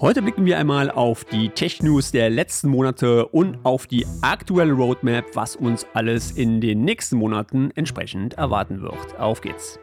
Heute 0.00 0.22
blicken 0.22 0.46
wir 0.46 0.56
einmal 0.56 0.90
auf 0.90 1.26
die 1.26 1.50
Tech-News 1.50 2.10
der 2.10 2.30
letzten 2.30 2.70
Monate 2.70 3.26
und 3.26 3.58
auf 3.64 3.86
die 3.86 4.06
aktuelle 4.22 4.72
Roadmap, 4.72 5.26
was 5.34 5.56
uns 5.56 5.84
alles 5.92 6.30
in 6.30 6.62
den 6.62 6.86
nächsten 6.86 7.18
Monaten 7.18 7.70
entsprechend 7.74 8.32
erwarten 8.32 8.80
wird. 8.80 9.18
Auf 9.18 9.42
geht's! 9.42 9.78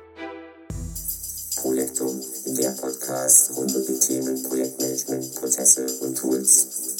Projektum, 1.61 2.19
der 2.47 2.71
Podcast 2.71 3.55
rund 3.57 3.75
um 3.75 3.85
die 3.85 3.99
Themen 3.99 4.41
Projektmanagement, 4.41 5.35
Prozesse 5.35 5.85
und 6.01 6.17
Tools. 6.17 6.96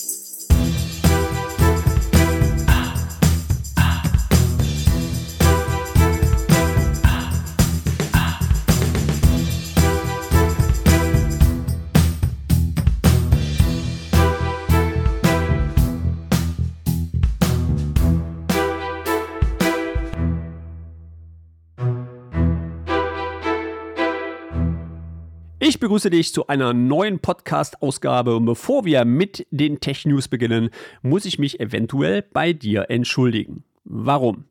Ich 25.78 25.80
begrüße 25.80 26.10
dich 26.10 26.34
zu 26.34 26.48
einer 26.48 26.74
neuen 26.74 27.20
Podcast-Ausgabe 27.20 28.36
und 28.36 28.46
bevor 28.46 28.84
wir 28.84 29.06
mit 29.06 29.46
den 29.52 29.80
Tech-News 29.80 30.28
beginnen, 30.28 30.72
muss 31.04 31.24
ich 31.26 31.38
mich 31.38 31.60
eventuell 31.60 32.24
bei 32.24 32.52
dir 32.52 32.90
entschuldigen. 32.90 33.64
Warum? 33.84 34.46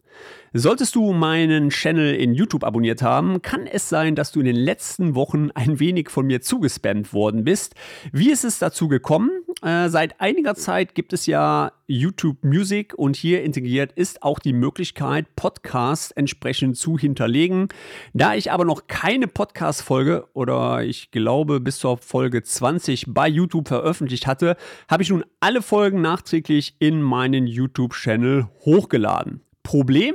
Solltest 0.52 0.94
du 0.94 1.12
meinen 1.12 1.70
Channel 1.70 2.14
in 2.14 2.32
YouTube 2.32 2.62
abonniert 2.62 3.02
haben, 3.02 3.42
kann 3.42 3.66
es 3.66 3.88
sein, 3.88 4.14
dass 4.14 4.30
du 4.30 4.38
in 4.38 4.46
den 4.46 4.54
letzten 4.54 5.16
Wochen 5.16 5.50
ein 5.50 5.80
wenig 5.80 6.10
von 6.10 6.28
mir 6.28 6.42
zugespammt 6.42 7.12
worden 7.12 7.42
bist. 7.42 7.74
Wie 8.12 8.30
ist 8.30 8.44
es 8.44 8.60
dazu 8.60 8.86
gekommen? 8.86 9.35
Äh, 9.62 9.88
seit 9.88 10.20
einiger 10.20 10.54
Zeit 10.54 10.94
gibt 10.94 11.14
es 11.14 11.24
ja 11.24 11.72
YouTube 11.86 12.44
Music 12.44 12.92
und 12.94 13.16
hier 13.16 13.42
integriert 13.42 13.92
ist 13.92 14.22
auch 14.22 14.38
die 14.38 14.52
Möglichkeit, 14.52 15.34
Podcasts 15.34 16.10
entsprechend 16.10 16.76
zu 16.76 16.98
hinterlegen. 16.98 17.68
Da 18.12 18.34
ich 18.34 18.52
aber 18.52 18.66
noch 18.66 18.86
keine 18.86 19.28
Podcast-Folge 19.28 20.26
oder 20.34 20.84
ich 20.84 21.10
glaube 21.10 21.60
bis 21.60 21.78
zur 21.78 21.96
Folge 21.96 22.42
20 22.42 23.06
bei 23.08 23.28
YouTube 23.28 23.68
veröffentlicht 23.68 24.26
hatte, 24.26 24.56
habe 24.88 25.02
ich 25.02 25.08
nun 25.08 25.24
alle 25.40 25.62
Folgen 25.62 26.02
nachträglich 26.02 26.76
in 26.78 27.00
meinen 27.00 27.46
YouTube-Channel 27.46 28.48
hochgeladen. 28.66 29.40
Problem, 29.62 30.14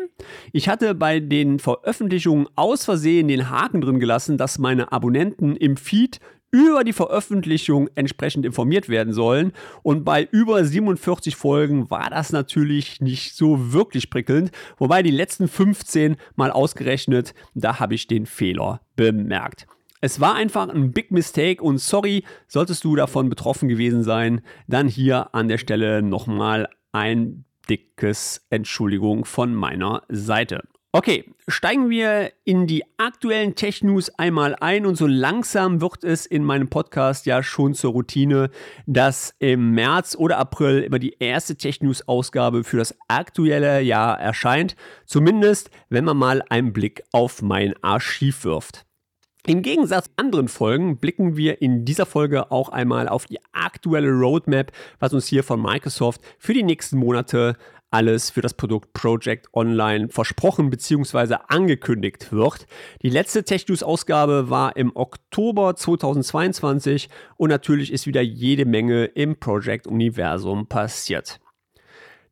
ich 0.53 0.70
hatte 0.70 0.95
bei 0.95 1.20
den 1.20 1.59
Veröffentlichungen 1.59 2.48
aus 2.55 2.86
Versehen 2.86 3.28
den 3.28 3.50
Haken 3.50 3.81
drin 3.81 4.00
gelassen, 4.00 4.38
dass 4.38 4.59
meine 4.59 4.94
Abonnenten 4.94 5.58
im 5.58 5.76
Feed 5.76 6.22
über 6.52 6.84
die 6.84 6.94
Veröffentlichung 6.94 7.90
entsprechend 7.96 8.46
informiert 8.46 8.90
werden 8.90 9.14
sollen. 9.14 9.54
Und 9.84 10.04
bei 10.04 10.28
über 10.32 10.64
47 10.64 11.36
Folgen 11.36 11.90
war 11.90 12.10
das 12.10 12.32
natürlich 12.32 13.02
nicht 13.02 13.36
so 13.36 13.74
wirklich 13.74 14.10
prickelnd. 14.10 14.52
Wobei 14.78 15.02
die 15.02 15.12
letzten 15.12 15.48
15 15.48 16.18
mal 16.36 16.52
ausgerechnet, 16.52 17.34
da 17.56 17.80
habe 17.80 17.96
ich 17.96 18.08
den 18.08 18.26
Fehler 18.26 18.82
bemerkt. 18.96 19.66
Es 20.02 20.20
war 20.20 20.36
einfach 20.36 20.68
ein 20.68 20.92
Big 20.92 21.12
Mistake 21.12 21.62
und 21.62 21.78
sorry, 21.78 22.24
solltest 22.48 22.84
du 22.84 22.96
davon 22.96 23.30
betroffen 23.30 23.70
gewesen 23.70 24.04
sein, 24.04 24.42
dann 24.68 24.88
hier 24.88 25.34
an 25.36 25.48
der 25.48 25.60
Stelle 25.60 26.02
nochmal 26.02 26.68
ein 26.92 27.46
dickes 27.70 28.46
Entschuldigung 28.50 29.26
von 29.26 29.54
meiner 29.54 30.02
Seite. 30.10 30.64
Okay, 30.94 31.23
steigen 31.47 31.89
wir 31.89 32.34
in 32.44 32.67
die 32.67 32.84
aktuellen 32.97 33.56
Tech-News 33.56 34.09
einmal 34.20 34.58
ein 34.59 34.86
und 34.86 34.95
so 34.95 35.08
langsam 35.08 35.80
wird 35.80 36.03
es 36.03 36.25
in 36.25 36.44
meinem 36.44 36.67
Podcast 36.67 37.25
ja 37.25 37.44
schon 37.44 37.73
zur 37.73 37.94
Routine, 37.94 38.50
dass 38.88 39.33
im 39.39 39.72
März 39.72 40.17
oder 40.17 40.38
April 40.38 40.81
immer 40.81 41.00
die 41.00 41.16
erste 41.17 41.56
Tech-News-Ausgabe 41.56 42.66
für 42.66 42.75
das 42.75 42.94
aktuelle 43.08 43.80
Jahr 43.80 44.20
erscheint. 44.20 44.75
Zumindest, 45.06 45.70
wenn 45.88 46.03
man 46.03 46.17
mal 46.17 46.43
einen 46.49 46.73
Blick 46.73 47.04
auf 47.14 47.42
mein 47.42 47.73
Archiv 47.82 48.43
wirft. 48.43 48.86
Im 49.48 49.61
Gegensatz 49.61 50.05
zu 50.05 50.11
anderen 50.17 50.49
Folgen 50.49 50.98
blicken 50.98 51.37
wir 51.37 51.61
in 51.61 51.86
dieser 51.86 52.05
Folge 52.05 52.52
auch 52.52 52.67
einmal 52.67 53.08
auf 53.08 53.27
die 53.27 53.39
aktuelle 53.54 54.11
Roadmap, 54.11 54.73
was 54.99 55.14
uns 55.14 55.26
hier 55.26 55.45
von 55.45 55.61
Microsoft 55.61 56.20
für 56.37 56.54
die 56.54 56.64
nächsten 56.64 56.98
Monate 56.98 57.55
alles 57.92 58.30
für 58.30 58.42
das 58.42 58.54
Produkt 58.54 58.94
Project 58.94 59.54
Online 59.54 60.10
versprochen 60.10 60.70
bzw. 60.70 61.36
angekündigt 61.48 62.32
wird. 62.32 62.66
Die 63.04 63.10
letzte 63.10 63.44
Tech 63.44 63.68
News 63.68 63.84
Ausgabe 63.84 64.50
war 64.50 64.76
im 64.78 64.96
Oktober 64.96 65.76
2022 65.76 67.10
und 67.38 67.50
natürlich 67.50 67.92
ist 67.92 68.08
wieder 68.08 68.22
jede 68.22 68.66
Menge 68.66 69.06
im 69.06 69.40
Project 69.40 69.86
Universum 69.88 70.68
passiert. 70.68 71.40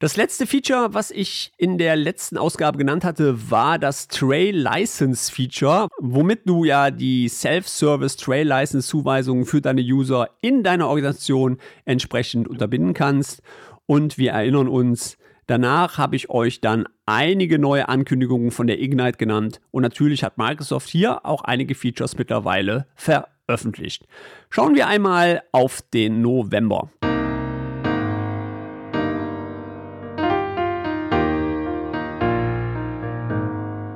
Das 0.02 0.16
letzte 0.16 0.47
Feature, 0.47 0.94
was 0.94 1.12
ich 1.12 1.52
in 1.58 1.78
der 1.78 1.97
letzten 1.97 2.38
Ausgabe 2.38 2.78
genannt 2.78 3.03
hatte, 3.03 3.52
war 3.52 3.78
das 3.78 4.08
Trail 4.08 4.56
License 4.56 5.30
Feature, 5.30 5.90
womit 6.00 6.47
du 6.47 6.64
ja 6.64 6.90
die 6.90 7.28
Self-Service 7.28 8.16
Trail 8.16 8.47
License 8.47 8.88
Zuweisungen 8.88 9.44
für 9.44 9.59
deine 9.59 9.81
User 9.81 10.30
in 10.40 10.64
deiner 10.64 10.88
Organisation 10.88 11.58
entsprechend 11.84 12.47
unterbinden 12.47 12.94
kannst. 12.94 13.41
Und 13.88 14.18
wir 14.18 14.31
erinnern 14.31 14.70
uns, 14.70 15.18
danach 15.49 15.97
habe 15.97 16.15
ich 16.15 16.29
euch 16.29 16.61
dann 16.61 16.85
einige 17.05 17.57
neue 17.57 17.89
Ankündigungen 17.89 18.51
von 18.51 18.67
der 18.67 18.79
Ignite 18.79 19.17
genannt 19.17 19.59
und 19.71 19.81
natürlich 19.81 20.23
hat 20.23 20.37
Microsoft 20.37 20.89
hier 20.89 21.25
auch 21.25 21.43
einige 21.43 21.75
Features 21.75 22.17
mittlerweile 22.17 22.85
veröffentlicht. 22.95 24.05
Schauen 24.49 24.75
wir 24.75 24.87
einmal 24.87 25.41
auf 25.51 25.81
den 25.81 26.21
November. 26.21 26.91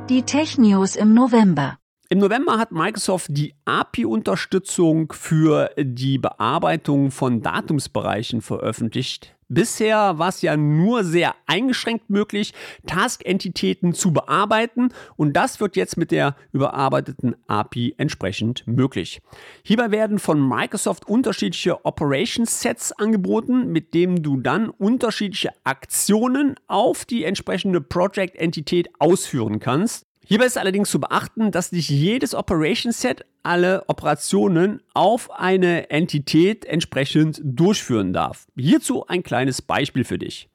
Die 0.09 0.23
Tech 0.23 0.57
News 0.57 0.95
im 0.95 1.13
November. 1.13 1.77
Im 2.09 2.19
November 2.19 2.59
hat 2.59 2.71
Microsoft 2.71 3.27
die 3.29 3.55
API-Unterstützung 3.65 5.11
für 5.13 5.71
die 5.79 6.17
Bearbeitung 6.17 7.09
von 7.09 7.41
Datumsbereichen 7.41 8.41
veröffentlicht. 8.41 9.35
Bisher 9.53 10.17
war 10.17 10.29
es 10.29 10.41
ja 10.41 10.57
nur 10.57 11.03
sehr 11.03 11.35
eingeschränkt 11.45 12.09
möglich, 12.09 12.53
Task-Entitäten 12.87 13.93
zu 13.93 14.11
bearbeiten 14.11 14.89
und 15.15 15.33
das 15.33 15.59
wird 15.59 15.75
jetzt 15.75 15.95
mit 15.97 16.11
der 16.11 16.35
überarbeiteten 16.51 17.35
API 17.47 17.93
entsprechend 17.97 18.65
möglich. 18.65 19.21
Hierbei 19.63 19.91
werden 19.91 20.17
von 20.17 20.41
Microsoft 20.47 21.07
unterschiedliche 21.07 21.85
Operations-Sets 21.85 22.93
angeboten, 22.93 23.71
mit 23.71 23.93
denen 23.93 24.23
du 24.23 24.37
dann 24.37 24.69
unterschiedliche 24.69 25.51
Aktionen 25.63 26.55
auf 26.67 27.05
die 27.05 27.23
entsprechende 27.23 27.81
Project-Entität 27.81 28.89
ausführen 28.99 29.59
kannst. 29.59 30.07
Hierbei 30.25 30.45
ist 30.45 30.57
allerdings 30.57 30.89
zu 30.89 30.99
beachten, 30.99 31.51
dass 31.51 31.71
nicht 31.71 31.89
jedes 31.89 32.33
Operation 32.33 32.93
Set 32.93 33.25
alle 33.43 33.83
Operationen 33.87 34.81
auf 34.93 35.29
eine 35.31 35.89
Entität 35.89 36.63
entsprechend 36.65 37.41
durchführen 37.43 38.13
darf. 38.13 38.47
Hierzu 38.55 39.05
ein 39.07 39.23
kleines 39.23 39.61
Beispiel 39.61 40.05
für 40.05 40.17
dich. 40.17 40.49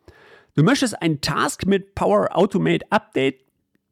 Du 0.54 0.62
möchtest 0.62 1.00
einen 1.00 1.20
Task 1.20 1.66
mit 1.66 1.94
Power 1.94 2.36
Automate 2.36 2.86
Update 2.90 3.40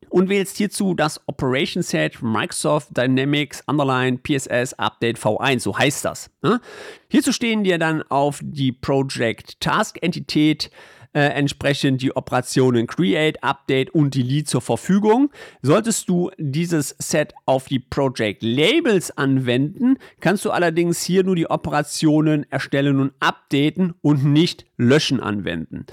und 0.08 0.28
wählst 0.28 0.56
hierzu 0.56 0.94
das 0.94 1.20
Operation 1.26 1.82
Set 1.82 2.22
Microsoft 2.22 2.96
Dynamics 2.96 3.62
Underline 3.66 4.18
PSS 4.18 4.74
Update 4.74 5.18
V1, 5.18 5.60
so 5.60 5.76
heißt 5.76 6.04
das. 6.04 6.30
Ne? 6.42 6.60
Hierzu 7.08 7.32
stehen 7.32 7.64
dir 7.64 7.78
dann 7.78 8.02
auf 8.04 8.40
die 8.42 8.72
Project 8.72 9.60
Task 9.60 9.98
Entität 10.02 10.70
äh, 11.16 11.30
entsprechend 11.30 12.02
die 12.02 12.14
Operationen 12.14 12.86
Create, 12.86 13.42
Update 13.42 13.88
und 13.88 14.14
Delete 14.14 14.44
zur 14.44 14.60
Verfügung. 14.60 15.30
Solltest 15.62 16.10
du 16.10 16.30
dieses 16.36 16.94
Set 16.98 17.32
auf 17.46 17.68
die 17.68 17.78
Project 17.78 18.42
Labels 18.42 19.16
anwenden, 19.16 19.96
kannst 20.20 20.44
du 20.44 20.50
allerdings 20.50 21.02
hier 21.02 21.24
nur 21.24 21.34
die 21.34 21.48
Operationen 21.48 22.44
erstellen 22.50 23.00
und 23.00 23.12
updaten 23.18 23.94
und 24.02 24.26
nicht 24.26 24.66
löschen 24.76 25.20
anwenden. 25.20 25.86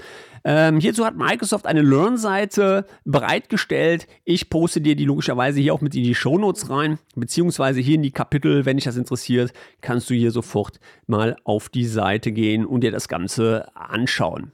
Ähm, 0.44 0.78
hierzu 0.78 1.06
hat 1.06 1.16
Microsoft 1.16 1.64
eine 1.64 1.80
Learn-Seite 1.80 2.84
bereitgestellt. 3.06 4.06
Ich 4.26 4.50
poste 4.50 4.82
dir 4.82 4.94
die 4.94 5.06
logischerweise 5.06 5.58
hier 5.58 5.72
auch 5.72 5.80
mit 5.80 5.94
in 5.94 6.02
die 6.02 6.14
Shownotes 6.14 6.68
rein, 6.68 6.98
beziehungsweise 7.16 7.80
hier 7.80 7.94
in 7.94 8.02
die 8.02 8.10
Kapitel, 8.10 8.66
wenn 8.66 8.76
dich 8.76 8.84
das 8.84 8.98
interessiert, 8.98 9.54
kannst 9.80 10.10
du 10.10 10.14
hier 10.14 10.32
sofort 10.32 10.80
mal 11.06 11.36
auf 11.44 11.70
die 11.70 11.86
Seite 11.86 12.30
gehen 12.30 12.66
und 12.66 12.82
dir 12.82 12.92
das 12.92 13.08
Ganze 13.08 13.74
anschauen. 13.74 14.50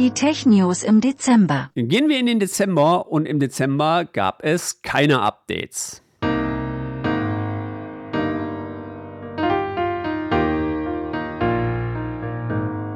Die 0.00 0.12
Tech 0.12 0.46
News 0.46 0.82
im 0.82 1.02
Dezember. 1.02 1.70
Gehen 1.74 2.08
wir 2.08 2.18
in 2.18 2.24
den 2.24 2.40
Dezember 2.40 3.12
und 3.12 3.26
im 3.26 3.38
Dezember 3.38 4.06
gab 4.06 4.42
es 4.42 4.80
keine 4.80 5.20
Updates. 5.20 6.02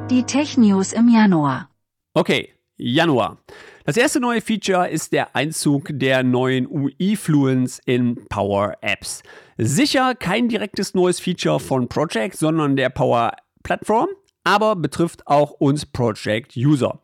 Die 0.09 0.23
Tech 0.25 0.57
News 0.57 0.93
im 0.93 1.07
Januar. 1.07 1.69
Okay, 2.15 2.49
Januar. 2.75 3.37
Das 3.83 3.97
erste 3.97 4.19
neue 4.19 4.41
Feature 4.41 4.89
ist 4.89 5.13
der 5.13 5.35
Einzug 5.35 5.89
der 5.91 6.23
neuen 6.23 6.65
UI-Fluence 6.65 7.81
in 7.85 8.25
Power 8.29 8.77
Apps. 8.81 9.21
Sicher 9.59 10.15
kein 10.15 10.49
direktes 10.49 10.95
neues 10.95 11.19
Feature 11.19 11.59
von 11.59 11.87
Project, 11.87 12.35
sondern 12.35 12.75
der 12.75 12.89
Power 12.89 13.33
Plattform 13.61 14.07
aber 14.45 14.77
betrifft 14.77 15.27
auch 15.27 15.51
uns 15.51 15.85
Project 15.85 16.55
User. 16.55 16.99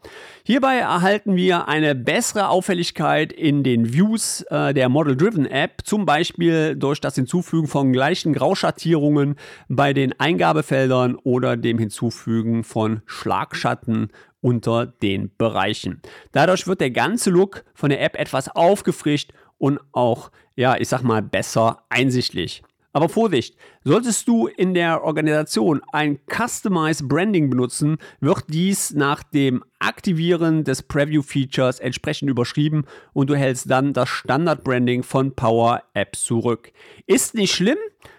Hierbei 0.45 0.77
erhalten 0.77 1.35
wir 1.35 1.67
eine 1.67 1.95
bessere 1.95 2.47
Auffälligkeit 2.47 3.33
in 3.33 3.63
den 3.63 3.93
Views 3.93 4.43
äh, 4.49 4.73
der 4.73 4.87
Model-Driven 4.87 5.47
App, 5.47 5.81
zum 5.83 6.05
Beispiel 6.05 6.75
durch 6.75 7.01
das 7.01 7.15
Hinzufügen 7.15 7.67
von 7.67 7.91
gleichen 7.91 8.33
Grauschattierungen 8.33 9.35
bei 9.67 9.91
den 9.93 10.17
Eingabefeldern 10.19 11.15
oder 11.15 11.57
dem 11.57 11.79
Hinzufügen 11.79 12.63
von 12.63 13.01
Schlagschatten 13.05 14.11
unter 14.39 14.85
den 14.85 15.31
Bereichen. 15.37 16.01
Dadurch 16.31 16.67
wird 16.67 16.79
der 16.81 16.91
ganze 16.91 17.31
Look 17.31 17.63
von 17.73 17.89
der 17.89 18.01
App 18.01 18.15
etwas 18.17 18.49
aufgefrischt 18.55 19.33
und 19.57 19.79
auch, 19.91 20.31
ja, 20.55 20.75
ich 20.77 20.89
sag 20.89 21.03
mal, 21.03 21.21
besser 21.21 21.83
einsichtlich. 21.89 22.63
Aber 22.93 23.07
Vorsicht, 23.07 23.55
solltest 23.83 24.27
du 24.27 24.47
in 24.47 24.73
der 24.73 25.03
Organisation 25.03 25.81
ein 25.93 26.19
Customized 26.29 27.07
Branding 27.07 27.49
benutzen, 27.49 27.97
wird 28.19 28.43
dies 28.49 28.93
nach 28.93 29.23
dem 29.23 29.63
Aktivieren 29.79 30.65
des 30.65 30.83
Preview 30.83 31.21
Features 31.21 31.79
entsprechend 31.79 32.29
überschrieben 32.29 32.85
und 33.13 33.29
du 33.29 33.35
hältst 33.35 33.69
dann 33.71 33.93
das 33.93 34.09
Standard 34.09 34.63
Branding 34.63 35.03
von 35.03 35.33
Power 35.35 35.83
Apps 35.93 36.25
zurück. 36.25 36.73
Ist 37.07 37.33
nicht 37.33 37.53
schlimm. 37.53 37.77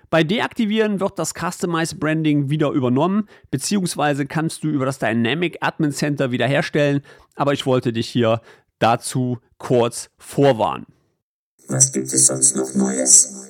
Bei 0.09 0.25
Deaktivieren 0.25 1.01
wird 1.01 1.19
das 1.19 1.33
Customized 1.35 1.99
Branding 1.99 2.51
wieder 2.51 2.71
übernommen, 2.71 3.29
beziehungsweise 3.51 4.27
kannst 4.27 4.65
du 4.65 4.69
über 4.69 4.87
das 4.87 4.99
Dynamic 4.99 5.59
Admin 5.61 5.93
Center 5.93 6.31
wiederherstellen, 6.31 7.03
aber 7.35 7.53
ich 7.53 7.65
wollte 7.67 7.93
dich 7.93 8.09
hier 8.09 8.41
dazu 8.79 9.39
kurz 9.59 10.11
vorwarnen. 10.19 10.87
Was 11.69 11.93
gibt 11.93 12.13
es 12.13 12.27
sonst 12.27 12.57
noch 12.57 12.75
Neues? 12.75 13.42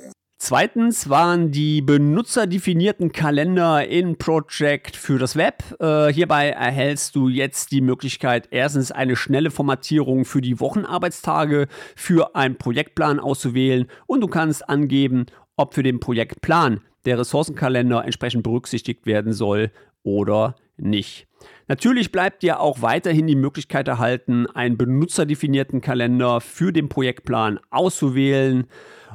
Zweitens 0.44 1.08
waren 1.08 1.52
die 1.52 1.82
benutzerdefinierten 1.82 3.12
Kalender 3.12 3.86
in 3.86 4.18
Project 4.18 4.96
für 4.96 5.16
das 5.16 5.36
Web. 5.36 5.62
Äh, 5.78 6.12
hierbei 6.12 6.48
erhältst 6.48 7.14
du 7.14 7.28
jetzt 7.28 7.70
die 7.70 7.80
Möglichkeit, 7.80 8.48
erstens 8.50 8.90
eine 8.90 9.14
schnelle 9.14 9.52
Formatierung 9.52 10.24
für 10.24 10.40
die 10.40 10.58
Wochenarbeitstage 10.58 11.68
für 11.94 12.34
einen 12.34 12.58
Projektplan 12.58 13.20
auszuwählen 13.20 13.86
und 14.08 14.20
du 14.20 14.26
kannst 14.26 14.68
angeben, 14.68 15.26
ob 15.54 15.74
für 15.74 15.84
den 15.84 16.00
Projektplan 16.00 16.80
der 17.04 17.20
Ressourcenkalender 17.20 18.04
entsprechend 18.04 18.42
berücksichtigt 18.42 19.06
werden 19.06 19.32
soll 19.32 19.70
oder 20.02 20.56
nicht. 20.76 21.26
Natürlich 21.68 22.12
bleibt 22.12 22.42
dir 22.42 22.60
auch 22.60 22.82
weiterhin 22.82 23.26
die 23.26 23.36
Möglichkeit 23.36 23.88
erhalten, 23.88 24.46
einen 24.46 24.76
benutzerdefinierten 24.76 25.80
Kalender 25.80 26.40
für 26.40 26.72
den 26.72 26.88
Projektplan 26.88 27.60
auszuwählen. 27.70 28.66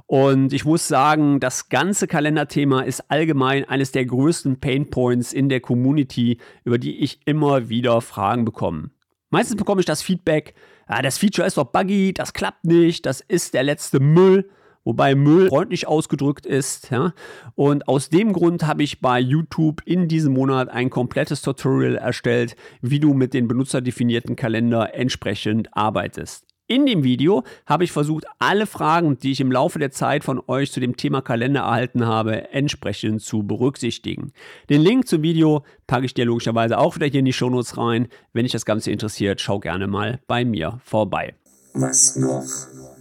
Und 0.06 0.54
ich 0.54 0.63
muss 0.63 0.88
sagen, 0.88 1.39
das 1.39 1.69
ganze 1.69 2.07
Kalenderthema 2.07 2.81
ist 2.81 3.12
allgemein 3.12 3.65
eines 3.65 3.92
der 3.92 4.06
größten 4.06 4.59
Painpoints 4.59 5.33
in 5.33 5.50
der 5.50 5.59
Community, 5.59 6.38
über 6.63 6.77
die 6.77 7.00
ich 7.00 7.19
immer 7.25 7.69
wieder 7.69 8.00
Fragen 8.01 8.45
bekomme. 8.45 8.92
Meistens 9.30 9.57
bekomme 9.57 9.81
ich 9.81 9.86
das 9.86 10.01
Feedback, 10.01 10.54
ah, 10.86 11.01
das 11.01 11.18
Feature 11.18 11.45
ist 11.45 11.57
doch 11.57 11.65
buggy, 11.65 12.13
das 12.13 12.31
klappt 12.31 12.63
nicht, 12.63 13.06
das 13.06 13.19
ist 13.19 13.54
der 13.54 13.63
letzte 13.63 14.00
Müll 14.00 14.50
wobei 14.88 15.16
Müll 15.16 15.50
freundlich 15.50 15.86
ausgedrückt 15.86 16.45
ist. 16.45 16.92
Ja? 16.92 17.13
Und 17.56 17.89
aus 17.89 18.07
dem 18.07 18.31
Grund 18.31 18.66
habe 18.66 18.84
ich 18.84 19.01
bei 19.01 19.19
YouTube 19.19 19.81
in 19.86 20.07
diesem 20.07 20.34
Monat 20.34 20.69
ein 20.69 20.89
komplettes 20.89 21.42
Tutorial 21.42 21.95
erstellt, 21.95 22.56
wie 22.81 23.01
du 23.01 23.13
mit 23.13 23.34
den 23.34 23.50
benutzerdefinierten 23.50 24.38
Kalender 24.38 24.95
entsprechend 24.95 25.75
arbeitest. 25.75 26.45
In 26.69 26.86
dem 26.86 27.04
Video 27.04 27.44
habe 27.66 27.84
ich 27.84 27.92
versucht, 27.92 28.25
alle 28.39 28.66
Fragen, 28.66 29.18
die 29.18 29.31
ich 29.31 29.42
im 29.42 29.51
Laufe 29.51 29.78
der 29.78 29.92
Zeit 29.92 30.24
von 30.24 30.42
euch 30.48 30.72
zu 30.72 30.80
dem 30.80 30.95
Thema 30.95 31.22
Kalender 31.22 31.62
erhalten 31.62 32.06
habe, 32.06 32.51
entsprechend 32.54 33.22
zu 33.22 33.44
berücksichtigen. 33.44 34.31
Den 34.69 34.81
Link 34.81 35.07
zum 35.07 35.22
Video 35.22 35.63
packe 35.88 36.06
ich 36.06 36.13
dir 36.13 36.25
logischerweise 36.25 36.78
auch 36.78 36.95
wieder 36.95 37.07
hier 37.07 37.19
in 37.19 37.25
die 37.25 37.33
Shownotes 37.33 37.78
rein. 37.78 38.07
Wenn 38.31 38.44
dich 38.44 38.54
das 38.54 38.66
Ganze 38.66 38.92
interessiert, 38.92 39.42
schau 39.42 39.60
gerne 39.60 39.88
mal 39.88 40.19
bei 40.28 40.45
mir 40.45 40.80
vorbei. 40.83 41.36
Was 41.74 42.16
noch? 42.16 42.97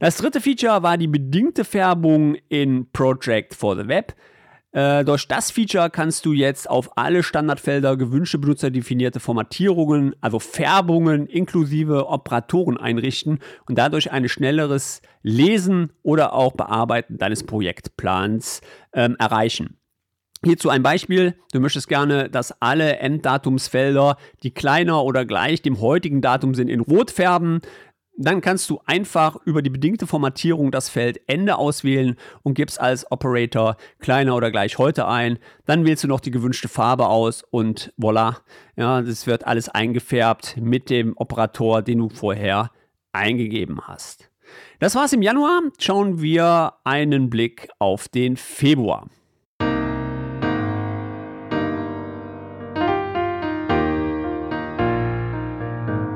Das 0.00 0.16
dritte 0.16 0.40
Feature 0.40 0.84
war 0.84 0.96
die 0.96 1.08
bedingte 1.08 1.64
Färbung 1.64 2.36
in 2.48 2.88
Project 2.92 3.52
for 3.52 3.74
the 3.74 3.88
Web. 3.88 4.14
Äh, 4.70 5.04
durch 5.04 5.26
das 5.26 5.50
Feature 5.50 5.90
kannst 5.90 6.24
du 6.24 6.32
jetzt 6.32 6.70
auf 6.70 6.96
alle 6.96 7.24
Standardfelder 7.24 7.96
gewünschte 7.96 8.38
benutzerdefinierte 8.38 9.18
Formatierungen, 9.18 10.14
also 10.20 10.38
Färbungen 10.38 11.26
inklusive 11.26 12.06
Operatoren 12.06 12.76
einrichten 12.76 13.40
und 13.66 13.76
dadurch 13.76 14.12
ein 14.12 14.28
schnelleres 14.28 15.02
Lesen 15.22 15.92
oder 16.04 16.32
auch 16.32 16.52
Bearbeiten 16.52 17.18
deines 17.18 17.42
Projektplans 17.42 18.60
ähm, 18.92 19.16
erreichen. 19.18 19.78
Hierzu 20.44 20.70
ein 20.70 20.84
Beispiel. 20.84 21.34
Du 21.52 21.58
möchtest 21.58 21.88
gerne, 21.88 22.30
dass 22.30 22.62
alle 22.62 22.98
Enddatumsfelder, 22.98 24.16
die 24.44 24.52
kleiner 24.52 25.02
oder 25.02 25.24
gleich 25.24 25.62
dem 25.62 25.80
heutigen 25.80 26.20
Datum 26.20 26.54
sind, 26.54 26.68
in 26.68 26.78
Rot 26.78 27.10
färben. 27.10 27.60
Dann 28.20 28.40
kannst 28.40 28.68
du 28.68 28.80
einfach 28.84 29.36
über 29.44 29.62
die 29.62 29.70
bedingte 29.70 30.08
Formatierung 30.08 30.72
das 30.72 30.88
Feld 30.88 31.20
Ende 31.28 31.56
auswählen 31.56 32.16
und 32.42 32.54
gibst 32.54 32.80
als 32.80 33.08
Operator 33.12 33.76
kleiner 34.00 34.34
oder 34.34 34.50
gleich 34.50 34.76
heute 34.76 35.06
ein. 35.06 35.38
Dann 35.66 35.86
wählst 35.86 36.02
du 36.02 36.08
noch 36.08 36.18
die 36.18 36.32
gewünschte 36.32 36.66
Farbe 36.66 37.06
aus 37.06 37.44
und 37.48 37.94
voilà, 37.96 38.38
ja, 38.74 39.02
das 39.02 39.28
wird 39.28 39.46
alles 39.46 39.68
eingefärbt 39.68 40.56
mit 40.60 40.90
dem 40.90 41.16
Operator, 41.16 41.80
den 41.80 41.98
du 41.98 42.08
vorher 42.08 42.72
eingegeben 43.12 43.82
hast. 43.86 44.30
Das 44.80 44.96
war's 44.96 45.12
im 45.12 45.22
Januar. 45.22 45.60
Schauen 45.78 46.20
wir 46.20 46.72
einen 46.82 47.30
Blick 47.30 47.68
auf 47.78 48.08
den 48.08 48.36
Februar. 48.36 49.06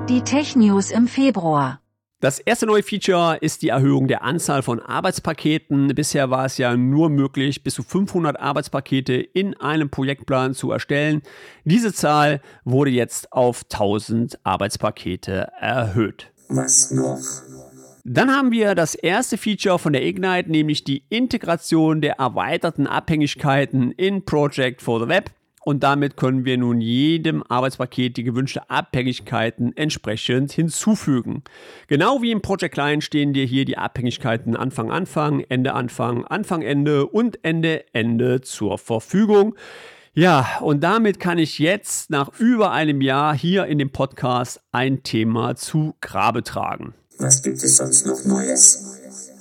Die 0.09 0.23
Tech 0.25 0.57
News 0.57 0.91
im 0.91 1.07
Februar. 1.07 1.82
Das 2.23 2.39
erste 2.39 2.67
neue 2.67 2.85
Feature 2.85 3.39
ist 3.41 3.63
die 3.63 3.71
Erhöhung 3.71 4.07
der 4.07 4.23
Anzahl 4.23 4.63
von 4.63 4.79
Arbeitspaketen. 4.79 5.89
Bisher 5.89 6.31
war 6.31 6.45
es 6.45 6.57
ja 6.57 6.77
nur 6.77 7.11
möglich, 7.11 7.65
bis 7.65 7.75
zu 7.75 7.83
500 7.83 8.39
Arbeitspakete 8.39 9.15
in 9.15 9.55
einem 9.55 9.91
Projektplan 9.91 10.55
zu 10.55 10.71
erstellen. 10.71 11.23
Diese 11.65 11.93
Zahl 11.93 12.41
wurde 12.65 12.93
jetzt 12.93 13.33
auf 13.33 13.65
1000 13.65 14.39
Arbeitspakete 14.45 15.49
erhöht. 15.59 16.31
Was 16.49 16.93
noch? 16.93 17.19
Dann 18.05 18.31
haben 18.31 18.53
wir 18.53 18.77
das 18.77 18.95
erste 18.95 19.37
Feature 19.37 19.81
von 19.81 19.93
der 19.93 20.07
Ignite, 20.07 20.49
nämlich 20.49 20.85
die 20.85 21.03
Integration 21.09 22.01
der 22.01 22.21
erweiterten 22.21 22.87
Abhängigkeiten 22.87 23.91
in 23.91 24.25
Project 24.25 24.81
for 24.81 25.01
the 25.01 25.09
Web 25.09 25.33
und 25.65 25.83
damit 25.83 26.17
können 26.17 26.45
wir 26.45 26.59
nun 26.59 26.81
jedem 26.81 27.43
Arbeitspaket 27.43 28.17
die 28.17 28.25
gewünschte 28.25 28.69
Abhängigkeiten 28.69 29.77
entsprechend 29.77 30.53
hinzufügen. 30.53 31.43
Genau 31.87 32.23
wie 32.23 32.33
im 32.33 32.43
Project 32.43 32.75
Client 32.75 33.05
stehen 33.05 33.33
dir 33.33 33.45
hier 33.45 33.65
die 33.65 33.79
Abhängigkeiten 33.79 34.57
Anfang 34.57 34.91
Anfang, 34.91 35.41
Ende 35.49 35.75
Anfang, 35.75 36.25
Anfang 36.25 36.63
Ende 36.63 37.07
und 37.07 37.45
Ende 37.45 37.85
Ende 37.93 38.41
zur 38.41 38.79
Verfügung. 38.79 39.55
Ja, 40.15 40.59
und 40.61 40.83
damit 40.85 41.21
kann 41.21 41.39
ich 41.39 41.59
jetzt 41.59 42.11
nach 42.11 42.39
über 42.39 42.73
einem 42.73 43.01
Jahr 43.01 43.35
hier 43.35 43.65
in 43.67 43.79
dem 43.79 43.91
Podcast 43.91 44.61
ein 44.71 45.03
Thema 45.03 45.57
zu 45.57 45.95
Grabe 46.03 46.43
tragen. 46.43 46.93
Was 47.19 47.43
gibt 47.43 47.63
es 47.63 47.77
sonst 47.79 48.05
noch 48.05 48.25
Neues? 48.25 48.93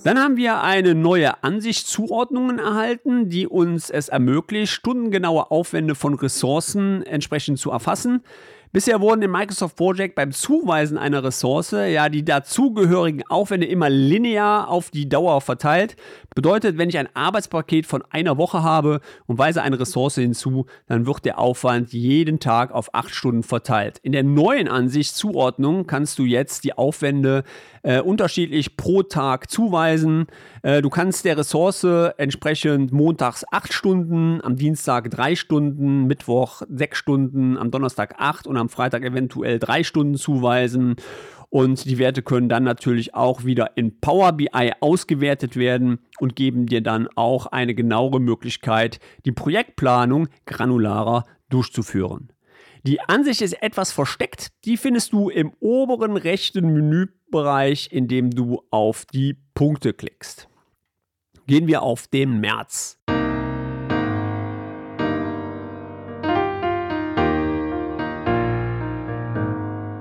Dann 0.03 0.17
haben 0.17 0.35
wir 0.35 0.63
eine 0.63 0.95
neue 0.95 1.43
Ansichtszuordnungen 1.43 2.57
erhalten, 2.57 3.29
die 3.29 3.45
uns 3.45 3.91
es 3.91 4.09
ermöglicht, 4.09 4.73
stundengenaue 4.73 5.51
Aufwände 5.51 5.93
von 5.93 6.15
Ressourcen 6.15 7.03
entsprechend 7.03 7.59
zu 7.59 7.69
erfassen. 7.69 8.23
Bisher 8.73 9.01
wurden 9.01 9.21
im 9.21 9.31
Microsoft 9.31 9.75
Project 9.75 10.15
beim 10.15 10.31
Zuweisen 10.31 10.97
einer 10.97 11.25
Ressource 11.25 11.71
ja 11.71 12.07
die 12.07 12.23
dazugehörigen 12.23 13.21
Aufwände 13.27 13.67
immer 13.67 13.89
linear 13.89 14.69
auf 14.69 14.91
die 14.91 15.09
Dauer 15.09 15.41
verteilt. 15.41 15.97
Bedeutet, 16.33 16.77
wenn 16.77 16.87
ich 16.87 16.97
ein 16.97 17.13
Arbeitspaket 17.13 17.85
von 17.85 18.01
einer 18.11 18.37
Woche 18.37 18.63
habe 18.63 19.01
und 19.27 19.37
weise 19.37 19.61
eine 19.61 19.77
Ressource 19.77 20.15
hinzu, 20.15 20.67
dann 20.87 21.05
wird 21.05 21.25
der 21.25 21.37
Aufwand 21.37 21.91
jeden 21.91 22.39
Tag 22.39 22.71
auf 22.71 22.95
acht 22.95 23.13
Stunden 23.13 23.43
verteilt. 23.43 23.99
In 24.03 24.13
der 24.13 24.23
neuen 24.23 24.69
Ansicht 24.69 25.17
Zuordnung 25.17 25.85
kannst 25.85 26.17
du 26.17 26.23
jetzt 26.23 26.63
die 26.63 26.71
Aufwände 26.71 27.43
äh, 27.83 27.99
unterschiedlich 27.99 28.77
pro 28.77 29.03
Tag 29.03 29.49
zuweisen. 29.49 30.27
Äh, 30.63 30.81
du 30.81 30.89
kannst 30.89 31.25
der 31.25 31.37
Ressource 31.37 31.83
entsprechend 32.17 32.91
montags 32.91 33.43
acht 33.51 33.73
Stunden, 33.73 34.41
am 34.43 34.55
Dienstag 34.55 35.09
drei 35.09 35.35
Stunden, 35.35 36.05
Mittwoch 36.05 36.61
sechs 36.69 36.97
Stunden, 36.97 37.57
am 37.57 37.71
Donnerstag 37.71 38.15
acht 38.17 38.47
und 38.47 38.57
am 38.57 38.69
Freitag 38.69 39.03
eventuell 39.03 39.59
drei 39.59 39.83
Stunden 39.83 40.15
zuweisen. 40.15 40.95
Und 41.49 41.83
die 41.83 41.97
Werte 41.97 42.21
können 42.21 42.47
dann 42.47 42.63
natürlich 42.63 43.13
auch 43.13 43.43
wieder 43.43 43.71
in 43.75 43.99
Power 43.99 44.31
BI 44.31 44.71
ausgewertet 44.79 45.57
werden 45.57 45.99
und 46.19 46.37
geben 46.37 46.65
dir 46.65 46.81
dann 46.81 47.09
auch 47.15 47.47
eine 47.47 47.75
genauere 47.75 48.21
Möglichkeit, 48.21 48.99
die 49.25 49.33
Projektplanung 49.33 50.29
granularer 50.45 51.25
durchzuführen. 51.49 52.31
Die 52.83 53.01
Ansicht 53.01 53.41
ist 53.41 53.61
etwas 53.61 53.91
versteckt. 53.91 54.47
Die 54.63 54.77
findest 54.77 55.11
du 55.11 55.29
im 55.29 55.51
oberen 55.59 56.15
rechten 56.15 56.73
Menübereich, 56.73 57.89
indem 57.91 58.31
du 58.31 58.63
auf 58.71 59.05
die 59.05 59.35
Punkte 59.53 59.93
klickst. 59.93 60.47
Gehen 61.47 61.67
wir 61.67 61.81
auf 61.81 62.07
den 62.07 62.39
März. 62.39 62.97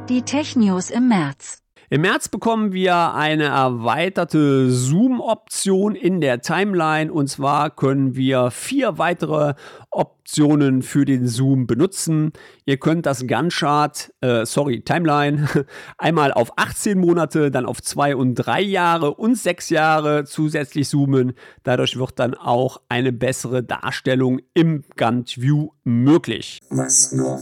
Die 0.08 0.22
Tech-News 0.22 0.90
im 0.90 1.08
März. 1.08 1.59
Im 1.92 2.02
März 2.02 2.28
bekommen 2.28 2.72
wir 2.72 3.14
eine 3.14 3.46
erweiterte 3.46 4.70
Zoom-Option 4.70 5.96
in 5.96 6.20
der 6.20 6.40
Timeline 6.40 7.12
und 7.12 7.26
zwar 7.26 7.74
können 7.74 8.14
wir 8.14 8.52
vier 8.52 8.98
weitere 8.98 9.54
Optionen 9.90 10.82
für 10.82 11.04
den 11.04 11.26
Zoom 11.26 11.66
benutzen. 11.66 12.30
Ihr 12.64 12.76
könnt 12.76 13.06
das 13.06 13.26
Gunchart, 13.26 14.14
äh, 14.20 14.46
sorry, 14.46 14.82
Timeline, 14.82 15.48
einmal 15.98 16.32
auf 16.32 16.52
18 16.54 16.96
Monate, 16.96 17.50
dann 17.50 17.66
auf 17.66 17.82
2 17.82 18.14
und 18.14 18.36
3 18.36 18.62
Jahre 18.62 19.14
und 19.14 19.36
6 19.36 19.70
Jahre 19.70 20.24
zusätzlich 20.26 20.88
zoomen. 20.88 21.32
Dadurch 21.64 21.98
wird 21.98 22.20
dann 22.20 22.34
auch 22.34 22.80
eine 22.88 23.10
bessere 23.10 23.64
Darstellung 23.64 24.38
im 24.54 24.84
Gantt 24.94 25.40
View 25.42 25.70
möglich. 25.82 26.60
Was 26.70 27.10
noch? 27.10 27.40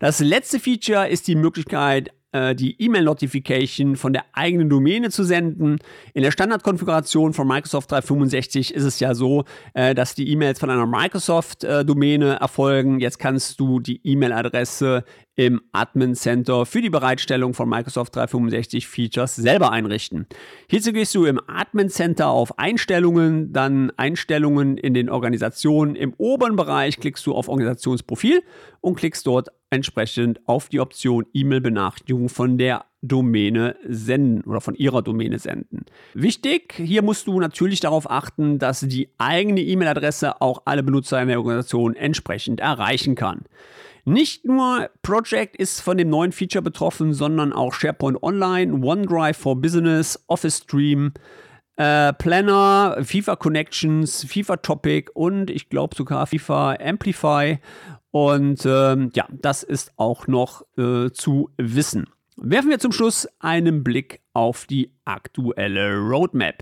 Das 0.00 0.18
letzte 0.18 0.58
Feature 0.58 1.08
ist 1.08 1.28
die 1.28 1.36
Möglichkeit, 1.36 2.10
äh, 2.36 2.54
die 2.54 2.80
E-Mail-Notification 2.80 3.96
von 3.96 4.12
der 4.12 4.24
eigenen 4.32 4.68
Domäne 4.68 5.10
zu 5.10 5.24
senden. 5.24 5.78
In 6.12 6.22
der 6.22 6.30
Standardkonfiguration 6.30 7.32
von 7.32 7.48
Microsoft 7.48 7.90
365 7.90 8.74
ist 8.74 8.84
es 8.84 9.00
ja 9.00 9.14
so, 9.14 9.44
äh, 9.74 9.94
dass 9.94 10.14
die 10.14 10.30
E-Mails 10.30 10.58
von 10.58 10.70
einer 10.70 10.86
Microsoft-Domäne 10.86 12.36
erfolgen. 12.40 13.00
Jetzt 13.00 13.18
kannst 13.18 13.58
du 13.58 13.80
die 13.80 14.00
E-Mail-Adresse 14.04 15.04
im 15.36 15.60
Admin 15.72 16.14
Center 16.14 16.64
für 16.64 16.80
die 16.80 16.90
Bereitstellung 16.90 17.52
von 17.52 17.68
Microsoft 17.68 18.16
365 18.16 18.86
Features 18.86 19.36
selber 19.36 19.70
einrichten. 19.70 20.26
Hierzu 20.68 20.92
gehst 20.92 21.14
du 21.14 21.26
im 21.26 21.38
Admin 21.46 21.90
Center 21.90 22.28
auf 22.28 22.58
Einstellungen, 22.58 23.52
dann 23.52 23.92
Einstellungen 23.98 24.78
in 24.78 24.94
den 24.94 25.10
Organisationen. 25.10 25.94
Im 25.94 26.14
oberen 26.16 26.56
Bereich 26.56 26.98
klickst 26.98 27.26
du 27.26 27.34
auf 27.34 27.48
Organisationsprofil 27.48 28.42
und 28.80 28.96
klickst 28.96 29.26
dort 29.26 29.50
entsprechend 29.70 30.40
auf 30.46 30.68
die 30.68 30.80
Option 30.80 31.26
E-Mail-Benachrichtigung 31.32 32.28
von 32.28 32.58
der 32.58 32.84
Domäne 33.02 33.76
senden 33.86 34.42
oder 34.42 34.60
von 34.60 34.74
ihrer 34.74 35.02
Domäne 35.02 35.38
senden. 35.38 35.84
Wichtig, 36.14 36.74
hier 36.76 37.02
musst 37.02 37.26
du 37.26 37.38
natürlich 37.40 37.80
darauf 37.80 38.10
achten, 38.10 38.58
dass 38.58 38.80
die 38.80 39.08
eigene 39.18 39.60
E-Mail-Adresse 39.60 40.40
auch 40.40 40.62
alle 40.64 40.82
Benutzer 40.82 41.20
in 41.20 41.28
der 41.28 41.38
Organisation 41.38 41.94
entsprechend 41.94 42.60
erreichen 42.60 43.14
kann. 43.14 43.44
Nicht 44.04 44.44
nur 44.44 44.88
Project 45.02 45.56
ist 45.56 45.80
von 45.80 45.98
dem 45.98 46.10
neuen 46.10 46.30
Feature 46.30 46.62
betroffen, 46.62 47.12
sondern 47.12 47.52
auch 47.52 47.72
SharePoint 47.72 48.22
Online, 48.22 48.72
OneDrive 48.72 49.36
for 49.36 49.60
Business, 49.60 50.22
Office 50.28 50.58
Stream, 50.58 51.12
äh, 51.76 52.12
Planner, 52.14 52.98
FIFA 53.02 53.36
Connections, 53.36 54.24
FIFA 54.24 54.56
Topic 54.58 55.10
und 55.14 55.50
ich 55.50 55.68
glaube 55.68 55.94
sogar 55.94 56.26
FIFA 56.26 56.76
Amplify. 56.80 57.58
Und 58.10 58.64
ähm, 58.64 59.10
ja, 59.14 59.26
das 59.30 59.62
ist 59.62 59.92
auch 59.96 60.26
noch 60.26 60.62
äh, 60.78 61.10
zu 61.10 61.50
wissen. 61.58 62.06
Werfen 62.36 62.70
wir 62.70 62.78
zum 62.78 62.92
Schluss 62.92 63.28
einen 63.40 63.84
Blick 63.84 64.20
auf 64.32 64.66
die 64.66 64.92
aktuelle 65.04 65.96
Roadmap. 65.98 66.60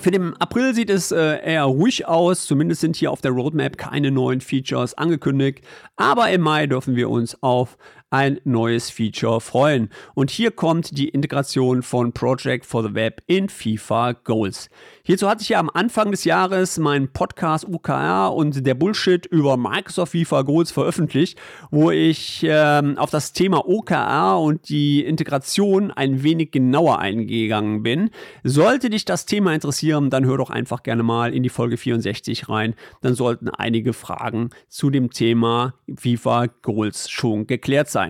Für 0.00 0.10
den 0.10 0.36
April 0.36 0.74
sieht 0.74 0.90
es 0.90 1.10
äh, 1.10 1.40
eher 1.44 1.64
ruhig 1.64 2.06
aus. 2.06 2.46
Zumindest 2.46 2.80
sind 2.80 2.96
hier 2.96 3.10
auf 3.10 3.20
der 3.20 3.32
Roadmap 3.32 3.76
keine 3.76 4.10
neuen 4.10 4.40
Features 4.40 4.94
angekündigt. 4.94 5.64
Aber 5.96 6.30
im 6.30 6.42
Mai 6.42 6.66
dürfen 6.66 6.96
wir 6.96 7.10
uns 7.10 7.42
auf 7.42 7.76
ein 8.14 8.38
neues 8.44 8.90
Feature 8.90 9.40
freuen. 9.40 9.90
Und 10.14 10.30
hier 10.30 10.52
kommt 10.52 10.96
die 10.96 11.08
Integration 11.08 11.82
von 11.82 12.12
Project 12.12 12.64
for 12.64 12.84
the 12.84 12.94
Web 12.94 13.22
in 13.26 13.48
FIFA 13.48 14.12
Goals. 14.12 14.70
Hierzu 15.02 15.28
hatte 15.28 15.42
ich 15.42 15.48
ja 15.48 15.58
am 15.58 15.68
Anfang 15.68 16.12
des 16.12 16.22
Jahres 16.22 16.78
meinen 16.78 17.08
Podcast 17.08 17.66
UKR 17.68 18.32
und 18.32 18.64
der 18.64 18.74
Bullshit 18.74 19.26
über 19.26 19.56
Microsoft 19.56 20.12
FIFA 20.12 20.42
Goals 20.42 20.70
veröffentlicht, 20.70 21.40
wo 21.72 21.90
ich 21.90 22.46
ähm, 22.48 22.96
auf 22.98 23.10
das 23.10 23.32
Thema 23.32 23.68
OKR 23.68 24.38
und 24.40 24.68
die 24.68 25.04
Integration 25.04 25.90
ein 25.90 26.22
wenig 26.22 26.52
genauer 26.52 27.00
eingegangen 27.00 27.82
bin. 27.82 28.10
Sollte 28.44 28.90
dich 28.90 29.04
das 29.04 29.26
Thema 29.26 29.54
interessieren, 29.54 30.08
dann 30.08 30.24
hör 30.24 30.38
doch 30.38 30.50
einfach 30.50 30.84
gerne 30.84 31.02
mal 31.02 31.34
in 31.34 31.42
die 31.42 31.48
Folge 31.48 31.76
64 31.76 32.48
rein. 32.48 32.76
Dann 33.00 33.14
sollten 33.14 33.48
einige 33.48 33.92
Fragen 33.92 34.50
zu 34.68 34.90
dem 34.90 35.10
Thema 35.10 35.74
FIFA 35.92 36.46
Goals 36.62 37.10
schon 37.10 37.48
geklärt 37.48 37.90
sein. 37.90 38.03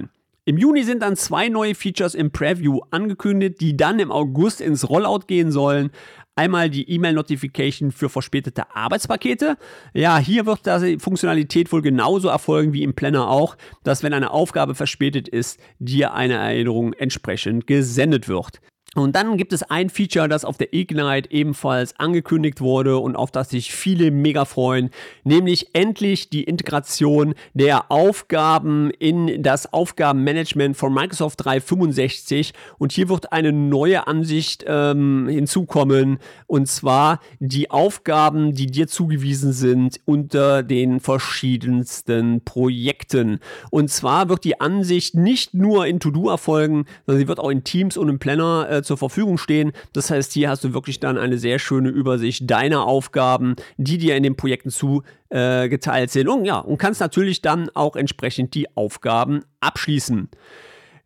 Im 0.47 0.59
Juni 0.59 0.83
sind 0.83 1.03
dann 1.03 1.17
zwei 1.17 1.49
neue 1.49 1.75
Features 1.75 2.15
im 2.15 2.31
Preview 2.31 2.81
angekündigt, 2.91 3.63
die 3.63 3.79
dann 3.79 3.99
im 3.99 4.13
August 4.13 4.61
ins 4.61 4.91
Rollout 4.91 5.21
gehen 5.27 5.51
sollen. 5.51 5.91
Einmal 6.37 6.69
die 6.69 6.91
E-Mail-Notification 6.91 7.93
für 7.93 8.11
verspätete 8.11 8.77
Arbeitspakete. 8.77 9.57
Ja, 9.95 10.19
hier 10.19 10.45
wird 10.45 10.67
die 10.67 10.99
Funktionalität 10.99 11.73
wohl 11.73 11.81
genauso 11.81 12.29
erfolgen 12.29 12.75
wie 12.75 12.83
im 12.83 12.93
Planner 12.93 13.31
auch, 13.31 13.57
dass 13.85 14.03
wenn 14.03 14.13
eine 14.13 14.33
Aufgabe 14.33 14.75
verspätet 14.75 15.29
ist, 15.29 15.59
dir 15.79 16.13
eine 16.13 16.35
Erinnerung 16.35 16.93
entsprechend 16.93 17.67
gesendet 17.67 18.29
wird. 18.29 18.61
Und 18.95 19.17
dann 19.17 19.37
gibt 19.37 19.53
es 19.53 19.63
ein 19.65 19.91
Feature, 19.91 20.29
das 20.29 20.45
auf 20.45 20.57
der 20.57 20.73
Ignite 20.73 21.31
ebenfalls 21.31 21.99
angekündigt 21.99 22.61
wurde 22.61 22.99
und 22.99 23.17
auf 23.17 23.31
das 23.31 23.51
sich 23.51 23.73
viele 23.73 24.11
mega 24.11 24.45
freuen, 24.45 24.91
nämlich 25.25 25.75
endlich 25.75 26.31
die 26.31 26.45
Integration 26.45 27.35
der 27.55 27.91
Aufgaben 27.91 28.91
in 28.91 29.43
das 29.43 29.73
Aufgabenmanagement 29.73 30.77
von 30.77 30.95
Microsoft 30.95 31.45
365. 31.45 32.55
Und 32.79 32.93
hier 32.93 33.09
wird 33.09 33.33
eine 33.33 33.53
neue 33.53 34.07
Ansicht 34.07 34.65
ähm, 34.67 35.29
hinzukommen, 35.29 36.19
und 36.47 36.69
zwar 36.69 37.21
die 37.41 37.71
Aufgaben, 37.71 38.55
die 38.55 38.67
dir 38.67 38.87
zugewiesen 38.87 39.53
sind 39.53 40.01
unter 40.05 40.63
den 40.63 41.01
verschiedensten 41.01 42.43
Projekten. 42.45 43.41
Und 43.71 43.91
zwar 43.91 44.29
wird 44.29 44.45
die 44.45 44.61
Ansicht 44.61 45.17
nicht 45.17 45.55
nur 45.55 45.87
in 45.87 45.99
To-Do 45.99 46.29
erfolgen, 46.29 46.87
sondern 47.07 47.21
sie 47.21 47.29
wird 47.29 47.41
auch 47.41 47.51
in 47.51 47.65
Teams 47.65 47.97
und 47.97 48.09
im 48.09 48.19
Planner 48.19 48.69
äh, 48.71 48.83
zur 48.85 48.99
Verfügung 48.99 49.39
stehen. 49.39 49.73
Das 49.93 50.11
heißt, 50.11 50.33
hier 50.33 50.49
hast 50.49 50.65
du 50.65 50.75
wirklich 50.75 51.01
dann 51.01 51.19
eine 51.19 51.39
sehr 51.39 51.59
schöne 51.59 51.89
Übersicht 51.89 52.51
deiner 52.51 52.85
Aufgaben, 52.87 53.57
die 53.77 53.99
dir 53.99 54.17
in 54.17 54.23
den 54.23 54.37
Projekten 54.37 54.71
zugeteilt 54.71 56.11
äh, 56.11 56.13
sind. 56.13 56.29
Und 56.29 56.45
ja, 56.45 56.59
und 56.59 56.79
kannst 56.79 57.01
natürlich 57.01 57.43
dann 57.43 57.71
auch 57.75 57.97
entsprechend 57.97 58.55
die 58.55 58.77
Aufgaben 58.77 59.45
abschließen. 59.61 60.29